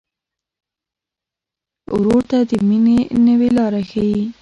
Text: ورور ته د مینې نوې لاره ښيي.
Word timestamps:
ورور 1.93 2.21
ته 2.29 2.37
د 2.49 2.51
مینې 2.67 2.97
نوې 3.27 3.49
لاره 3.57 3.81
ښيي. 3.89 4.21